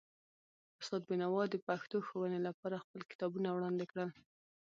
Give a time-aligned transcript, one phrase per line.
[0.81, 4.09] استاد بینوا د پښتو ښوونې لپاره خپل کتابونه وړاندې کړل.